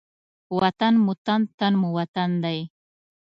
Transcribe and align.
وطن 0.59 0.93
مو 1.03 1.13
تن، 1.25 1.41
تن 1.57 1.73
مو 1.81 1.89
وطن 1.97 2.29
دی. 2.43 2.59